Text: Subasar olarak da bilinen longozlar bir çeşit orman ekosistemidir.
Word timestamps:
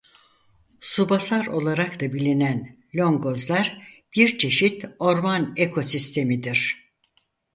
Subasar 0.81 1.47
olarak 1.47 2.01
da 2.01 2.13
bilinen 2.13 2.77
longozlar 2.95 3.87
bir 4.15 4.37
çeşit 4.37 4.85
orman 4.99 5.53
ekosistemidir. 5.57 6.91